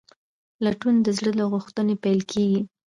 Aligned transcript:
لټون 0.63 0.95
د 1.03 1.07
زړه 1.17 1.31
له 1.39 1.45
غوښتنې 1.51 1.95
پیل 2.03 2.19
کېږي. 2.31 2.61